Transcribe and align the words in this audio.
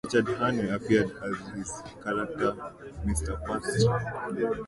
Richard 0.05 0.29
Hearne 0.39 0.69
appeared 0.73 1.11
as 1.23 1.37
his 1.55 1.71
character 2.03 2.55
Mister 3.05 3.39
Pastry. 3.45 3.85